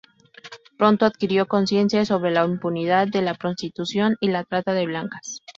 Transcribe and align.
Pronto 0.79 1.05
adquirió 1.05 1.47
conciencia 1.47 2.05
sobre 2.05 2.31
la 2.31 2.43
impunidad 2.43 3.07
de 3.09 3.21
la 3.21 3.35
prostitución 3.35 4.15
y 4.19 4.29
la 4.29 4.43
trata 4.43 4.73
de 4.73 4.87
blancas. 4.87 5.43